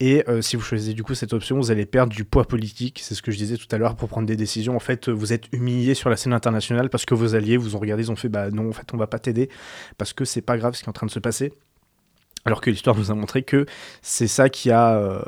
[0.00, 3.00] Et si vous choisissez du coup cette option, vous allez perdre du poids politique.
[3.00, 4.74] C'est ce que je disais tout à l'heure pour prendre des décisions.
[4.74, 7.78] En fait, vous êtes humilié sur la scène internationale parce que vos alliés vous ont
[7.78, 9.48] regardé, ils ont fait bah non, en fait on va pas t'aider
[9.98, 11.52] parce que c'est pas grave ce qui est en train de se passer.
[12.44, 13.66] Alors que l'histoire nous a montré que
[14.00, 15.22] c'est ça qui a,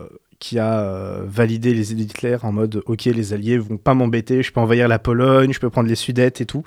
[0.45, 4.43] qui a euh, validé les idées d'Hitler en mode ok les alliés vont pas m'embêter,
[4.43, 6.65] je peux envahir la Pologne, je peux prendre les Sudètes et tout.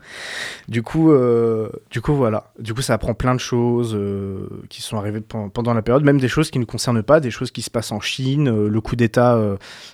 [0.68, 2.52] Du coup, euh, du coup voilà.
[2.58, 6.04] Du coup ça apprend plein de choses euh, qui sont arrivées pen- pendant la période,
[6.04, 8.82] même des choses qui ne concernent pas, des choses qui se passent en Chine, le
[8.82, 9.40] coup d'État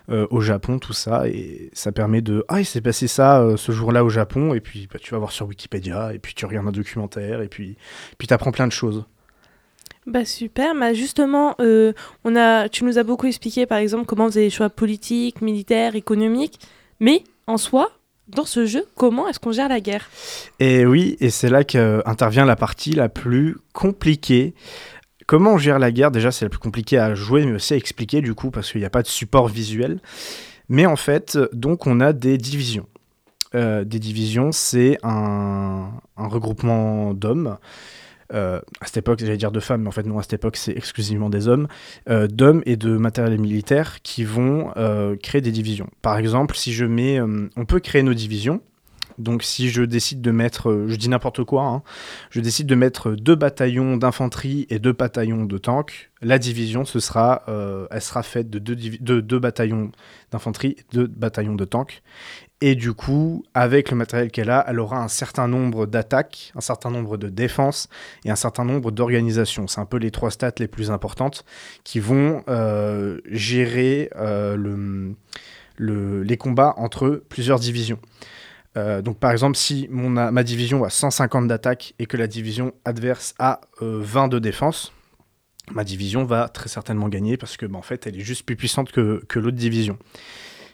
[0.10, 4.06] au Japon, tout ça, et ça permet de ah il s'est passé ça ce jour-là
[4.06, 6.72] au Japon, et puis bah, tu vas voir sur Wikipédia, et puis tu regardes un
[6.72, 7.76] documentaire, et puis
[8.18, 9.04] puis t'apprends plein de choses.
[10.06, 11.94] Bah super, bah justement, euh,
[12.26, 15.42] on a, tu nous as beaucoup expliqué par exemple comment vous avez les choix politiques,
[15.42, 16.60] militaires, économiques,
[17.00, 17.90] mais en soi,
[18.28, 20.10] dans ce jeu, comment est-ce qu'on gère la guerre?
[20.60, 24.54] Et oui, et c'est là qu'intervient la partie la plus compliquée.
[25.26, 26.12] Comment on gère la guerre?
[26.12, 28.82] Déjà, c'est la plus compliquée à jouer, mais aussi à expliquer, du coup, parce qu'il
[28.82, 30.00] n'y a pas de support visuel.
[30.70, 32.88] Mais en fait, donc, on a des divisions.
[33.56, 37.58] Euh, des divisions, c'est un regroupement d'hommes.
[38.34, 40.58] Euh, à cette époque, j'allais dire de femmes, mais en fait, non, à cette époque,
[40.58, 41.68] c'est exclusivement des hommes.
[42.10, 45.90] euh, d'hommes et de matériel militaire qui vont euh, créer des divisions.
[46.02, 47.20] Par exemple, si je mets.
[47.22, 48.62] on peut créer nos divisions.
[49.20, 51.84] Donc si je décide de mettre, je dis n'importe quoi, hein,
[52.32, 57.00] je décide de mettre deux bataillons d'infanterie et deux bataillons de tanks, la division, ce
[57.00, 57.44] sera,
[57.92, 59.92] elle sera faite de deux, de deux bataillons
[60.32, 62.02] d'infanterie et deux bataillons de tanks.
[62.66, 66.62] Et du coup, avec le matériel qu'elle a, elle aura un certain nombre d'attaques, un
[66.62, 67.90] certain nombre de défenses
[68.24, 69.68] et un certain nombre d'organisations.
[69.68, 71.44] C'est un peu les trois stats les plus importantes
[71.84, 75.14] qui vont euh, gérer euh, le,
[75.76, 78.00] le- les combats entre plusieurs divisions.
[78.78, 82.74] Euh, donc par exemple, si mon, ma division a 150 d'attaque et que la division
[82.86, 84.94] adverse a euh, 20 de défense,
[85.74, 88.56] ma division va très certainement gagner parce que bah, en fait elle est juste plus
[88.56, 89.98] puissante que, que l'autre division.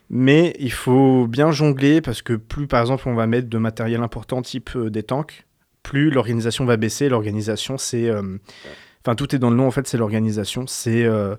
[0.09, 4.01] Mais il faut bien jongler parce que plus par exemple on va mettre de matériel
[4.01, 5.45] important type euh, des tanks,
[5.83, 7.09] plus l'organisation va baisser.
[7.09, 8.07] L'organisation c'est...
[8.07, 8.37] euh,
[9.05, 10.65] Enfin tout est dans le nom en fait, c'est l'organisation.
[10.67, 11.05] C'est...
[11.05, 11.35] euh,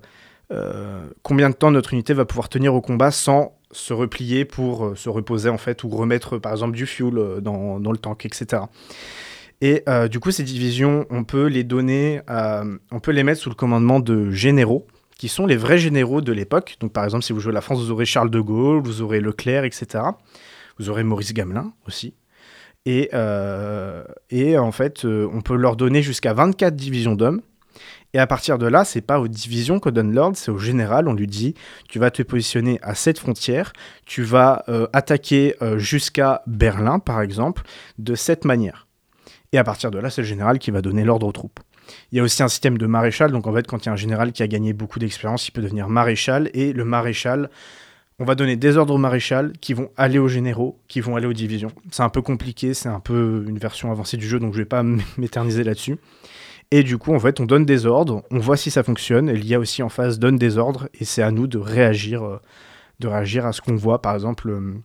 [1.21, 5.09] combien de temps notre unité va pouvoir tenir au combat sans se replier pour se
[5.09, 8.63] reposer en fait ou remettre par exemple du fuel dans, dans le tank, etc.
[9.61, 13.55] Et du coup, ces divisions, on peut les donner, on peut les mettre sous le
[13.55, 14.87] commandement de généraux
[15.21, 16.77] qui sont les vrais généraux de l'époque.
[16.79, 19.19] Donc par exemple, si vous jouez la France, vous aurez Charles de Gaulle, vous aurez
[19.19, 20.03] Leclerc, etc.
[20.79, 22.15] Vous aurez Maurice Gamelin aussi.
[22.87, 27.41] Et, euh, en fait, euh, on peut leur donner jusqu'à 24 divisions d'hommes.
[28.13, 31.07] Et à partir de là, c'est pas aux divisions qu'on donne l'ordre, c'est au général.
[31.07, 31.53] On lui dit
[31.87, 33.73] tu vas te positionner à cette frontière,
[34.07, 37.61] tu vas euh, attaquer jusqu'à Berlin, par exemple,
[37.99, 38.87] de cette manière.
[39.51, 41.59] Et à partir de là, c'est le général qui va donner l'ordre aux troupes.
[42.11, 43.93] Il y a aussi un système de maréchal, donc en fait, quand il y a
[43.93, 47.49] un général qui a gagné beaucoup d'expérience, il peut devenir maréchal, et le maréchal,
[48.19, 51.25] on va donner des ordres au maréchal qui vont aller aux généraux, qui vont aller
[51.25, 51.71] aux divisions.
[51.89, 54.65] C'est un peu compliqué, c'est un peu une version avancée du jeu, donc je vais
[54.65, 54.83] pas
[55.17, 55.97] m'éterniser là-dessus.
[56.69, 59.35] Et du coup, en fait, on donne des ordres, on voit si ça fonctionne, et
[59.35, 62.39] l'IA aussi en face donne des ordres, et c'est à nous de réagir, euh,
[62.99, 64.01] de réagir à ce qu'on voit.
[64.01, 64.75] Par exemple, euh,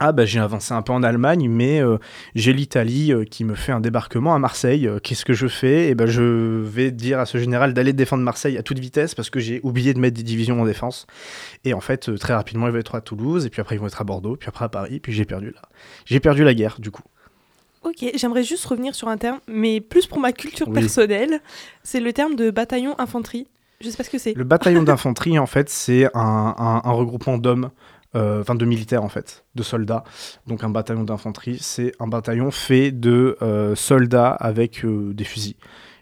[0.00, 1.98] ah bah j'ai avancé un peu en Allemagne, mais euh,
[2.34, 4.88] j'ai l'Italie euh, qui me fait un débarquement à Marseille.
[4.88, 5.86] Euh, qu'est-ce que je fais?
[5.86, 9.14] Et eh ben je vais dire à ce général d'aller défendre Marseille à toute vitesse
[9.14, 11.06] parce que j'ai oublié de mettre des divisions en défense.
[11.64, 13.86] Et en fait, très rapidement, ils vont être à Toulouse, et puis après ils vont
[13.86, 15.62] être à Bordeaux, puis après à Paris, puis j'ai perdu là.
[16.06, 17.04] J'ai perdu la guerre du coup.
[17.84, 21.40] Ok, j'aimerais juste revenir sur un terme, mais plus pour ma culture personnelle.
[21.84, 23.46] C'est le terme de bataillon infanterie.
[23.80, 24.34] Je sais pas ce que c'est.
[24.34, 27.70] Le bataillon d'infanterie, en fait, c'est un, un regroupement d'hommes
[28.14, 30.04] enfin de militaires en fait, de soldats.
[30.46, 35.56] Donc un bataillon d'infanterie, c'est un bataillon fait de euh, soldats avec euh, des fusils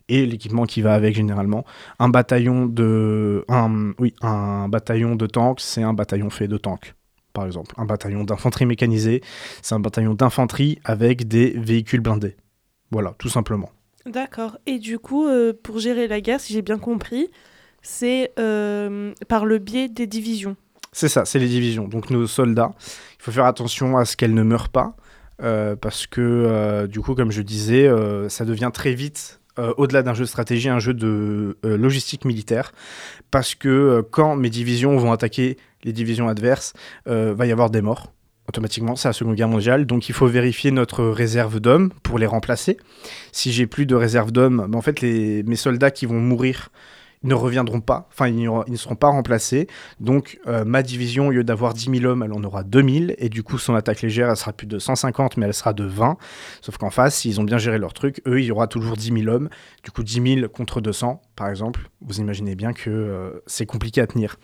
[0.08, 1.64] et l'équipement qui va avec généralement.
[1.98, 6.94] Un bataillon de, un, oui, un bataillon de tanks, c'est un bataillon fait de tanks.
[7.32, 9.22] Par exemple, un bataillon d'infanterie mécanisée,
[9.62, 12.36] c'est un bataillon d'infanterie avec des véhicules blindés.
[12.90, 13.70] Voilà, tout simplement.
[14.04, 14.58] D'accord.
[14.66, 15.26] Et du coup,
[15.62, 17.30] pour gérer la guerre, si j'ai bien compris,
[17.80, 20.56] c'est par le biais des divisions.
[20.92, 21.88] C'est ça, c'est les divisions.
[21.88, 22.72] Donc nos soldats,
[23.18, 24.94] il faut faire attention à ce qu'elles ne meurent pas,
[25.42, 29.40] euh, parce que euh, du coup, comme je disais, euh, ça devient très vite,
[29.76, 32.72] au-delà d'un jeu de stratégie, un jeu de logistique militaire,
[33.30, 36.72] parce que quand mes divisions vont attaquer les divisions adverses,
[37.04, 38.14] va y avoir des morts.
[38.48, 42.24] Automatiquement, c'est la Seconde Guerre mondiale, donc il faut vérifier notre réserve d'hommes pour les
[42.24, 42.78] remplacer.
[43.30, 46.70] Si j'ai plus de réserve d'hommes, ben, en fait, les, mes soldats qui vont mourir
[47.24, 49.68] ne reviendront pas, enfin ils, ne seront pas remplacés.
[50.00, 53.28] Donc euh, ma division, au lieu d'avoir 10 000 hommes, elle en aura 2000, et
[53.28, 56.16] du coup son attaque légère, elle sera plus de 150, mais elle sera de 20.
[56.60, 59.12] Sauf qu'en face, s'ils ont bien géré leur truc, eux, il y aura toujours 10
[59.22, 59.48] 000 hommes.
[59.84, 64.00] Du coup 10 000 contre 200, par exemple, vous imaginez bien que euh, c'est compliqué
[64.00, 64.36] à tenir.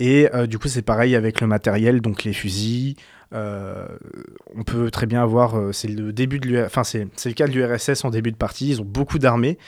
[0.00, 2.96] Et euh, du coup c'est pareil avec le matériel, donc les fusils,
[3.32, 7.52] on peut très bien avoir, euh, c'est le début de enfin c'est le cas de
[7.52, 9.58] l'URSS en début de partie, ils ont beaucoup d'armées,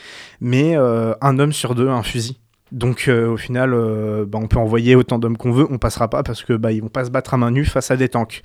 [0.40, 2.38] mais euh, un homme sur deux a un fusil.
[2.72, 3.72] Donc au final,
[4.28, 6.80] bah, on peut envoyer autant d'hommes qu'on veut, on passera pas parce que bah, ils
[6.80, 8.42] vont pas se battre à main nue face à des tanks.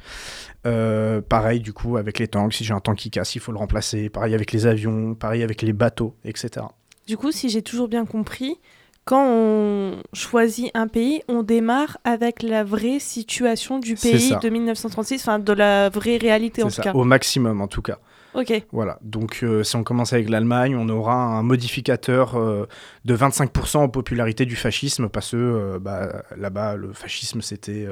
[0.63, 3.59] pareil du coup avec les tanks, si j'ai un tank qui casse, il faut le
[3.59, 4.09] remplacer.
[4.09, 6.65] Pareil avec les avions, pareil avec les bateaux, etc.
[7.07, 8.57] Du coup, si j'ai toujours bien compris,
[9.05, 15.21] quand on choisit un pays, on démarre avec la vraie situation du pays de 1936,
[15.21, 16.93] enfin de la vraie réalité en tout cas.
[16.93, 17.99] Au maximum en tout cas.
[18.33, 18.65] Ok.
[18.73, 22.67] Voilà, donc euh, si on commence avec l'Allemagne, on aura un modificateur euh,
[23.05, 27.87] de 25% en popularité du fascisme, parce que euh, bah, là-bas, le fascisme, c'était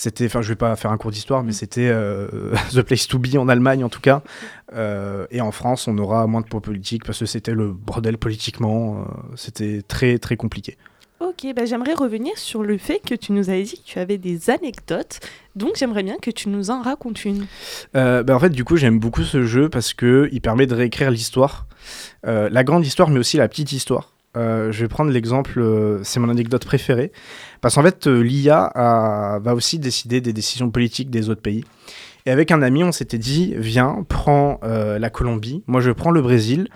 [0.00, 1.54] c'était, enfin, je vais pas faire un cours d'histoire, mais mm.
[1.54, 2.26] c'était euh,
[2.72, 4.22] The Place to Be en Allemagne en tout cas.
[4.72, 8.16] Euh, et en France, on aura moins de poids politique parce que c'était le bordel
[8.16, 9.00] politiquement.
[9.00, 9.04] Euh,
[9.36, 10.78] c'était très très compliqué.
[11.20, 14.16] Ok, bah, j'aimerais revenir sur le fait que tu nous avais dit que tu avais
[14.16, 15.20] des anecdotes.
[15.54, 17.44] Donc j'aimerais bien que tu nous en racontes une.
[17.92, 21.10] Bah, en fait, du coup, j'aime beaucoup ce jeu parce que il permet de réécrire
[21.10, 21.66] l'histoire,
[22.24, 24.14] la grande histoire, mais aussi la petite histoire.
[24.34, 27.12] Je vais prendre l'exemple, c'est mon anecdote préférée.
[27.60, 31.64] Parce qu'en fait, euh, l'IA va aussi décider des décisions politiques des autres pays.
[32.26, 36.10] Et avec un ami, on s'était dit, viens, prends euh, la Colombie, moi je prends
[36.10, 36.68] le Brésil,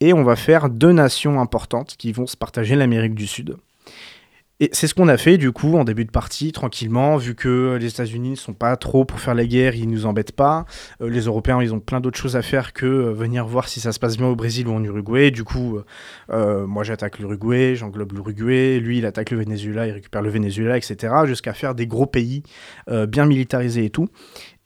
[0.00, 3.56] et on va faire deux nations importantes qui vont se partager l'Amérique du Sud.
[4.60, 7.76] Et c'est ce qu'on a fait du coup en début de partie, tranquillement, vu que
[7.80, 10.64] les États-Unis ne sont pas trop pour faire la guerre, ils nous embêtent pas.
[11.00, 13.80] Euh, les Européens, ils ont plein d'autres choses à faire que euh, venir voir si
[13.80, 15.32] ça se passe bien au Brésil ou en Uruguay.
[15.32, 15.80] Du coup,
[16.30, 20.76] euh, moi j'attaque l'Uruguay, j'englobe l'Uruguay, lui il attaque le Venezuela, il récupère le Venezuela,
[20.76, 21.12] etc.
[21.26, 22.44] Jusqu'à faire des gros pays
[22.86, 24.08] bien militarisés et tout.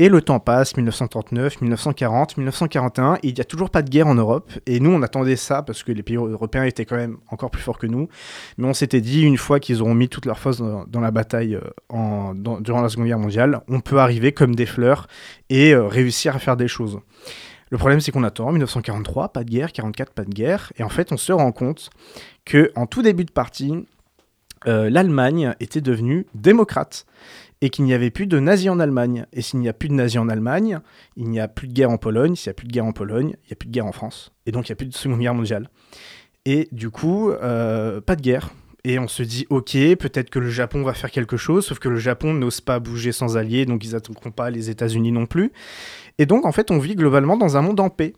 [0.00, 4.06] Et le temps passe, 1939, 1940, 1941, et il n'y a toujours pas de guerre
[4.06, 4.52] en Europe.
[4.66, 7.62] Et nous, on attendait ça parce que les pays européens étaient quand même encore plus
[7.62, 8.08] forts que nous.
[8.58, 11.56] Mais on s'était dit, une fois qu'ils auront mis toute leur force dans, la bataille
[11.56, 15.08] euh, durant la Seconde Guerre mondiale, on peut arriver comme des fleurs
[15.50, 17.00] et euh, réussir à faire des choses.
[17.70, 20.72] Le problème, c'est qu'on attend 1943, pas de guerre, 44, pas de guerre.
[20.78, 21.90] Et en fait, on se rend compte
[22.44, 23.84] que en tout début de partie,
[24.66, 27.04] euh, l'Allemagne était devenue démocrate
[27.60, 29.26] et qu'il n'y avait plus de nazis en Allemagne.
[29.32, 30.80] Et s'il n'y a plus de nazis en Allemagne,
[31.16, 32.36] il n'y a plus de guerre en Pologne.
[32.36, 33.92] S'il n'y a plus de guerre en Pologne, il n'y a plus de guerre en
[33.92, 34.32] France.
[34.46, 35.68] Et donc il n'y a plus de Seconde Guerre mondiale.
[36.44, 38.50] Et du coup, euh, pas de guerre.
[38.84, 41.88] Et on se dit, ok, peut-être que le Japon va faire quelque chose, sauf que
[41.88, 45.52] le Japon n'ose pas bouger sans alliés, donc ils n'attaqueront pas les États-Unis non plus.
[46.18, 48.14] Et donc, en fait, on vit globalement dans un monde en paix.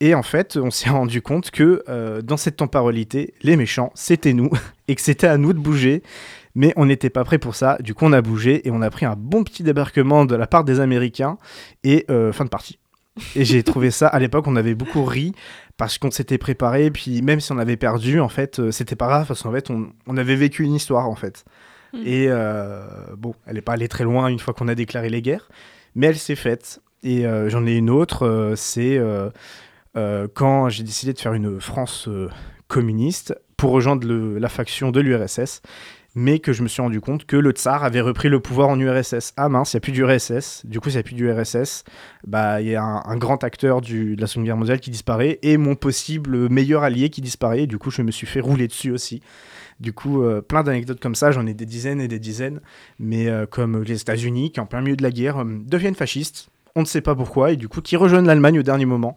[0.00, 4.32] Et en fait, on s'est rendu compte que euh, dans cette temporalité, les méchants, c'était
[4.32, 4.50] nous,
[4.88, 6.02] et que c'était à nous de bouger.
[6.54, 7.78] Mais on n'était pas prêt pour ça.
[7.80, 10.46] Du coup, on a bougé et on a pris un bon petit débarquement de la
[10.46, 11.38] part des Américains.
[11.82, 12.78] Et euh, fin de partie.
[13.36, 15.32] Et j'ai trouvé ça, à l'époque, on avait beaucoup ri
[15.76, 16.90] parce qu'on s'était préparé.
[16.90, 19.70] Puis même si on avait perdu, en fait, euh, c'était pas grave parce qu'en fait,
[19.70, 21.44] on, on, avait vécu une histoire, en fait.
[21.92, 21.98] Mmh.
[22.06, 22.86] Et euh,
[23.16, 25.48] bon, elle n'est pas allée très loin une fois qu'on a déclaré les guerres,
[25.94, 26.80] mais elle s'est faite.
[27.02, 28.98] Et euh, j'en ai une autre, c'est
[30.34, 32.08] quand j'ai décidé de faire une France
[32.66, 35.60] communiste pour rejoindre le, la faction de l'URSS
[36.14, 38.78] mais que je me suis rendu compte que le tsar avait repris le pouvoir en
[38.78, 39.32] URSS.
[39.36, 40.66] Ah mince, il n'y a plus d'URSS.
[40.66, 41.84] Du coup, s'il n'y a plus d'URSS,
[42.26, 45.56] bah, il y a un, grand acteur de la Seconde Guerre mondiale qui disparaît et
[45.56, 47.66] mon possible meilleur allié qui disparaît.
[47.66, 49.22] Du coup, je me suis fait rouler dessus aussi.
[49.80, 52.60] Du coup, euh, plein d'anecdotes comme ça, j'en ai des dizaines et des dizaines.
[52.98, 56.50] Mais euh, comme les États-Unis, qui en plein milieu de la guerre, euh, deviennent fascistes.
[56.74, 59.14] On ne sait pas pourquoi, et du coup, qui rejoignent l'Allemagne au dernier moment,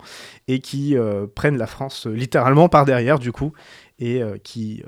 [0.50, 0.98] et qui
[1.36, 3.54] prennent la France littéralement par derrière, du coup,
[3.98, 4.84] et qui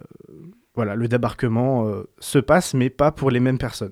[0.78, 3.92] voilà, le débarquement euh, se passe, mais pas pour les mêmes personnes.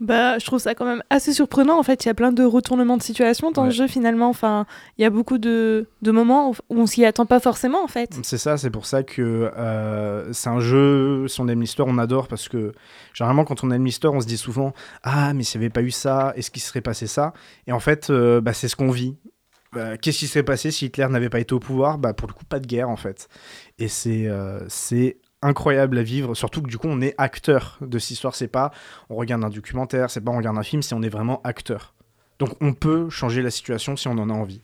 [0.00, 1.78] Bah, je trouve ça quand même assez surprenant.
[1.78, 3.68] En fait, il y a plein de retournements de situation dans ouais.
[3.68, 4.28] le jeu finalement.
[4.28, 4.66] Enfin,
[4.98, 8.18] il y a beaucoup de, de moments où on s'y attend pas forcément en fait.
[8.24, 11.28] C'est ça, c'est pour ça que euh, c'est un jeu.
[11.28, 12.72] Si on aime l'histoire, on adore parce que
[13.14, 14.72] généralement quand on aime l'histoire, on se dit souvent
[15.04, 17.32] ah mais s'il n'y avait pas eu ça, est-ce qu'il serait passé ça?
[17.68, 19.14] Et en fait, euh, bah, c'est ce qu'on vit.
[19.72, 21.98] Bah, Qu'est-ce qui serait passé si Hitler n'avait pas été au pouvoir?
[21.98, 23.28] Bah pour le coup, pas de guerre en fait.
[23.78, 27.98] Et c'est euh, c'est incroyable à vivre, surtout que du coup on est acteur de
[27.98, 28.72] cette histoire, c'est pas
[29.10, 31.94] on regarde un documentaire, c'est pas on regarde un film, c'est on est vraiment acteur.
[32.38, 34.62] Donc on peut changer la situation si on en a envie.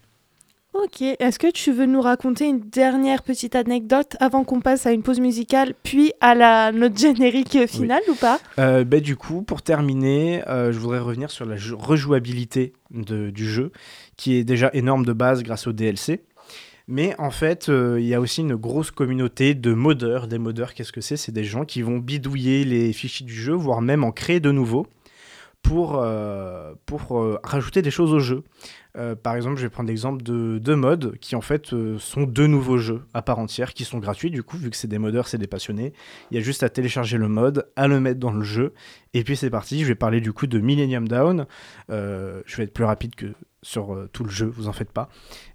[0.75, 4.93] Ok, est-ce que tu veux nous raconter une dernière petite anecdote avant qu'on passe à
[4.93, 8.13] une pause musicale, puis à la note générique finale oui.
[8.13, 8.39] ou pas?
[8.61, 13.49] Euh, bah, Du coup, pour terminer, euh, je voudrais revenir sur la rejouabilité de, du
[13.49, 13.73] jeu,
[14.17, 16.23] qui est déjà énorme de base grâce au DLC.
[16.91, 20.27] Mais en fait, euh, il y a aussi une grosse communauté de modeurs.
[20.27, 21.19] Des modeurs, qu'est-ce que c'est?
[21.19, 24.51] C'est des gens qui vont bidouiller les fichiers du jeu, voire même en créer de
[24.51, 24.87] nouveaux
[25.61, 28.43] pour, euh, pour euh, rajouter des choses au jeu.
[29.23, 32.79] Par exemple, je vais prendre l'exemple de deux modes qui en fait sont deux nouveaux
[32.79, 35.39] jeux à part entière qui sont gratuits du coup, vu que c'est des modeurs, c'est
[35.39, 35.93] des passionnés.
[36.33, 38.75] Il y a juste à télécharger le mode, à le mettre dans le jeu,
[39.15, 39.83] et puis c'est parti.
[39.83, 41.47] Je vais parler du coup de Millennium Down.
[41.89, 43.27] Je vais être plus rapide que
[43.63, 45.09] sur euh, tout le jeu, vous en faites pas.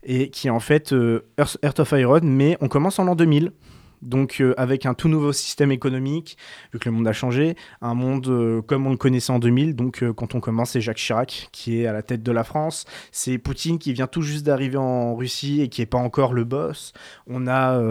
[0.04, 0.94] Et qui est en fait
[1.38, 3.52] Earth, Earth of Iron, mais on commence en l'an 2000
[4.04, 6.38] donc euh, avec un tout nouveau système économique,
[6.72, 9.76] vu que le monde a changé, un monde euh, comme on le connaissait en 2000,
[9.76, 12.44] donc euh, quand on commence, c'est Jacques Chirac qui est à la tête de la
[12.44, 16.34] France, c'est Poutine qui vient tout juste d'arriver en Russie et qui n'est pas encore
[16.34, 16.94] le boss,
[17.28, 17.82] on a,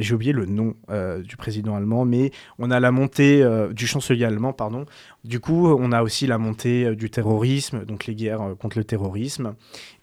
[0.00, 0.74] j'ai oublié le nom
[1.22, 4.86] du président allemand, mais on a la montée du chancelier allemand, pardon,
[5.24, 9.54] du coup on a aussi la montée du terrorisme, donc les guerres contre le terrorisme,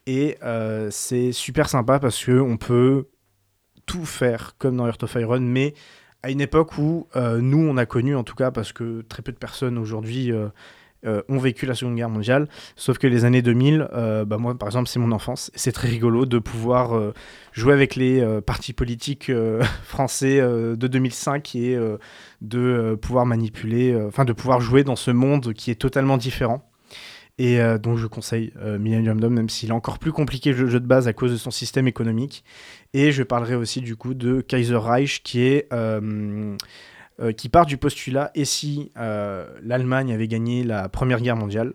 [0.06, 0.36] et
[0.90, 3.06] c'est super sympa parce qu'on peut
[3.86, 5.74] tout faire comme dans Heart of Iron, mais
[6.22, 9.22] à une époque où euh, nous, on a connu, en tout cas, parce que très
[9.22, 10.48] peu de personnes aujourd'hui euh,
[11.06, 14.54] euh, ont vécu la Seconde Guerre mondiale, sauf que les années 2000, euh, bah moi,
[14.54, 15.50] par exemple, c'est mon enfance.
[15.54, 17.12] C'est très rigolo de pouvoir
[17.52, 19.32] jouer avec les partis politiques
[19.84, 21.78] français de 2005 et
[22.42, 26.69] de pouvoir manipuler, enfin, de pouvoir jouer dans ce monde qui est totalement différent.
[27.40, 30.68] Et euh, donc je conseille euh, Millennium Dome, même s'il est encore plus compliqué le
[30.68, 32.44] jeu de base à cause de son système économique.
[32.92, 36.54] Et je parlerai aussi du coup de Kaiser Reich, qui est euh,
[37.38, 41.72] qui part du postulat et si l'Allemagne avait gagné la Première Guerre mondiale?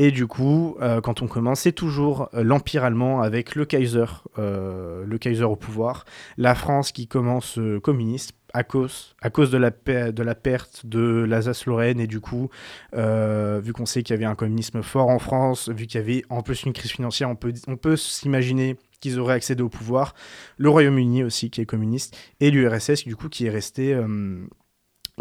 [0.00, 4.04] Et du coup, quand on commence, c'est toujours l'Empire allemand avec le Kaiser,
[4.36, 6.04] le Kaiser au pouvoir,
[6.36, 11.24] la France qui commence communiste à cause, à cause de, la de la perte de
[11.28, 12.50] l'Alsace-Lorraine et du coup,
[12.92, 16.24] vu qu'on sait qu'il y avait un communisme fort en France, vu qu'il y avait
[16.28, 20.14] en plus une crise financière, on peut, on peut s'imaginer qu'ils auraient accédé au pouvoir,
[20.56, 23.94] le Royaume-Uni aussi qui est communiste, et l'URSS du coup qui est resté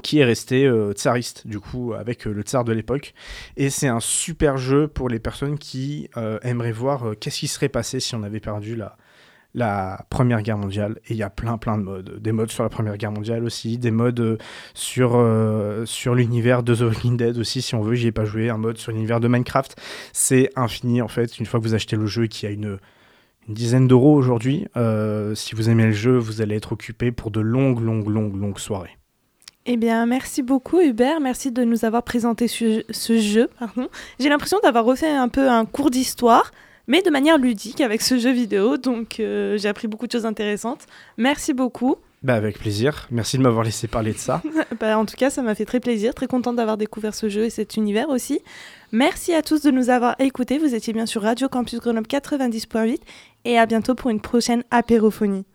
[0.04, 3.14] qui est resté euh, tsariste du coup avec euh, le tsar de l'époque.
[3.56, 7.70] Et c'est un super jeu pour les personnes qui euh, aimeraient voir qu'est-ce qui serait
[7.70, 8.98] passé si on avait perdu la,
[9.58, 12.22] la première guerre mondiale et il y a plein plein de modes.
[12.22, 14.38] Des modes sur la première guerre mondiale aussi des modes
[14.74, 15.22] sur
[15.86, 17.96] sur l'univers de The Walking Dead aussi si on veut.
[17.96, 18.50] J'y ai pas joué.
[18.50, 19.76] Un mode sur l'univers de Minecraft.
[20.14, 22.78] C'est infini en fait une fois que vous achetez le jeu y a une
[23.48, 24.68] une dizaine d'euros aujourd'hui
[25.34, 28.60] si vous aimez le jeu vous allez être occupé pour de longues longues longues longues
[28.60, 28.98] soirées.
[29.70, 33.50] Eh bien, merci beaucoup Hubert, merci de nous avoir présenté ce, ce jeu.
[34.18, 36.52] J'ai l'impression d'avoir refait un peu un cours d'histoire,
[36.88, 40.26] mais de manière ludique avec ce jeu vidéo, donc euh, j'ai appris beaucoup de choses
[40.26, 40.86] intéressantes.
[41.18, 41.98] Merci beaucoup.
[42.24, 43.08] Bah avec plaisir.
[43.12, 44.42] Merci de m'avoir laissé parler de ça.
[44.80, 47.46] Bah, en tout cas, ça m'a fait très plaisir, très contente d'avoir découvert ce jeu
[47.46, 48.42] et cet univers aussi.
[48.92, 50.60] Merci à tous de nous avoir écoutés.
[50.60, 53.00] Vous étiez bien sur Radio Campus Grenoble 90.8
[53.46, 55.46] et à bientôt pour une prochaine apérophonie.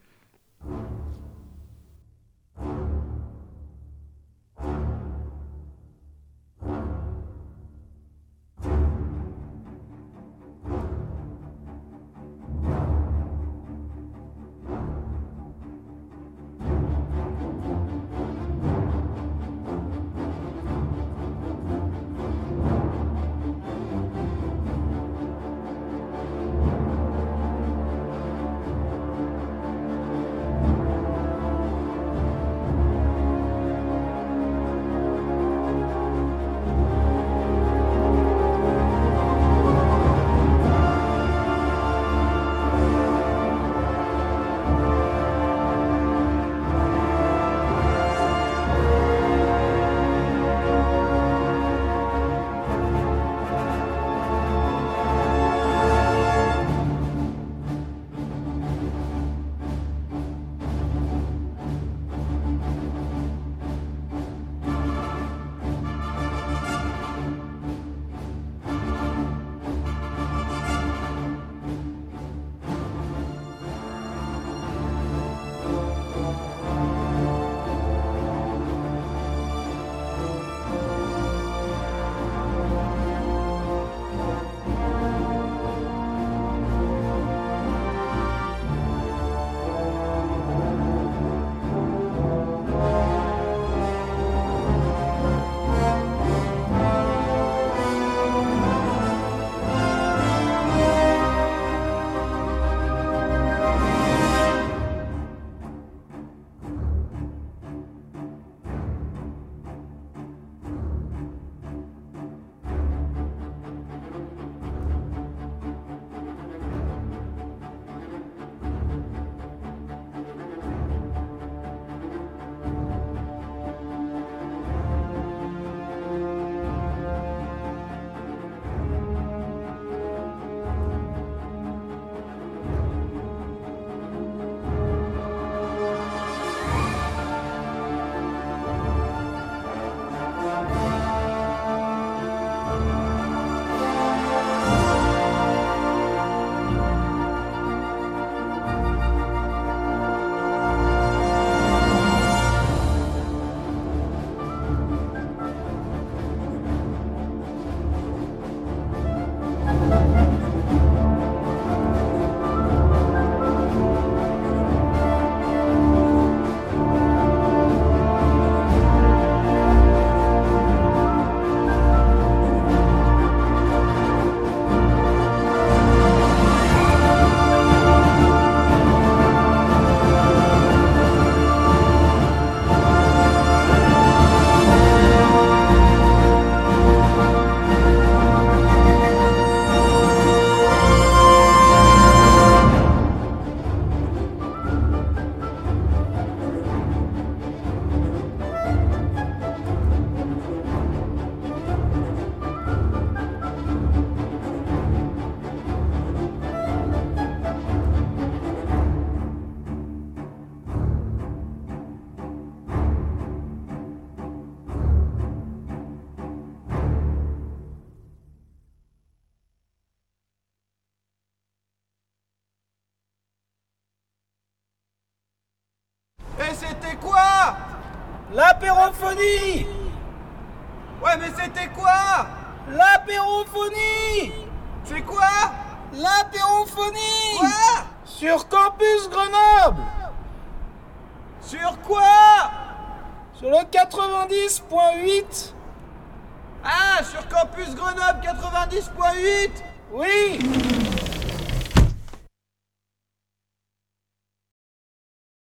[249.25, 249.72] Ah,